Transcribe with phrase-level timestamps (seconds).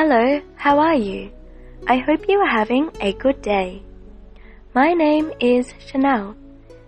[0.00, 1.32] Hello, how are you?
[1.88, 3.82] I hope you are having a good day.
[4.72, 6.36] My name is Chanel,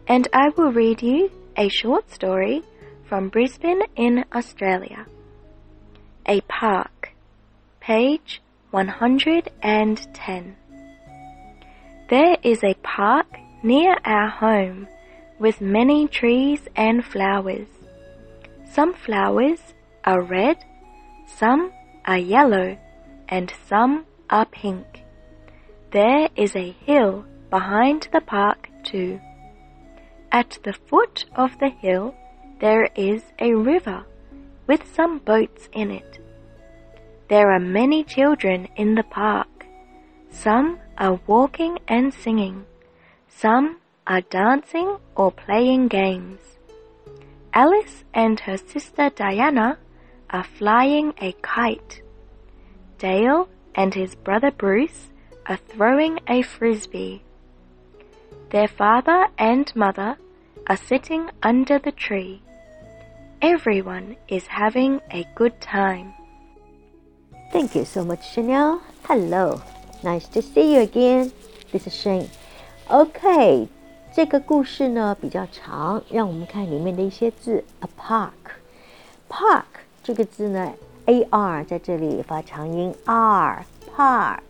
[0.07, 2.63] and I will read you a short story
[3.09, 5.07] from Brisbane in Australia.
[6.27, 7.11] A Park,
[7.81, 8.41] page
[8.71, 10.57] 110.
[12.11, 13.27] There is a park
[13.65, 14.87] near our home
[15.41, 17.67] with many trees and flowers.
[18.71, 19.59] Some flowers
[20.05, 20.59] are red,
[21.27, 21.73] some
[22.05, 22.79] are yellow,
[23.31, 25.05] and some are pink.
[25.93, 29.21] There is a hill behind the park too.
[30.31, 32.15] At the foot of the hill
[32.61, 34.05] there is a river
[34.67, 36.19] with some boats in it.
[37.29, 39.67] There are many children in the park.
[40.31, 42.67] Some are walking and singing.
[43.29, 46.41] Some are dancing or playing games.
[47.53, 49.79] Alice and her sister Diana
[50.31, 52.03] are flying a kite.
[53.00, 55.12] Dale and his brother Bruce
[55.48, 57.22] are throwing a frisbee.
[58.52, 60.18] Their father and mother
[60.68, 62.42] are sitting under the tree.
[63.42, 66.14] Everyone is having a good time.
[67.52, 68.82] Thank you so much, Chanel.
[69.04, 69.62] Hello.
[70.04, 71.32] Nice to see you again.
[71.72, 72.30] This is Shane.
[72.88, 73.68] OK，
[74.14, 77.64] 这个故事呢比较长，让我们看里面的一些字。
[77.82, 79.64] A park，park
[80.04, 80.74] 这个字呢
[81.11, 84.41] ，a r 在这里发长音 r，park，park，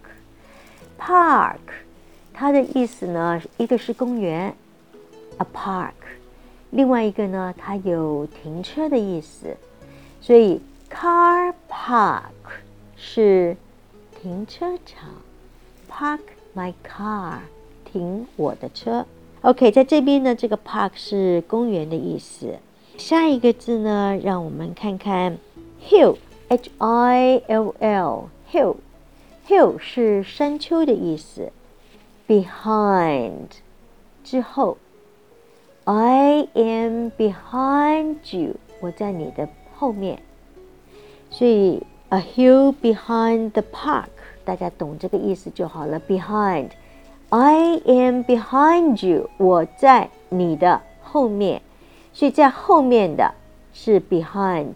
[2.32, 4.54] 它的意思呢，一个是公园
[5.38, 5.92] ，a park，
[6.70, 9.56] 另外一个呢，它有停车的意思，
[10.20, 12.20] 所以 car park
[12.96, 13.56] 是
[14.20, 15.08] 停车场
[15.90, 16.20] ，park
[16.54, 17.38] my car。
[17.92, 19.04] 停我的车。
[19.40, 22.56] OK，在这边呢，这个 park 是公园的意思。
[22.96, 25.36] 下一个字呢，让我们看看
[25.84, 26.16] hill
[26.49, 31.51] hill，h i l l，hill，hill 是山丘的意思。
[32.27, 33.47] Behind
[34.23, 34.77] 之后，
[35.83, 40.21] I am behind you，我在你的后面。
[41.29, 44.07] 所以 a hill behind the park，
[44.43, 45.99] 大家懂这个意思就好了。
[45.99, 51.61] Behind。I am behind you，我在你的后面，
[52.13, 53.33] 所以在后面的
[53.73, 54.73] 是 behind，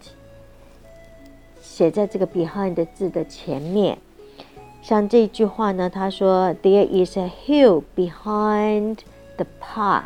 [1.65, 3.97] 写在这个 behind 的字的前面。
[4.81, 8.99] 像这句话呢，他说 There is a hill behind
[9.35, 10.03] the park，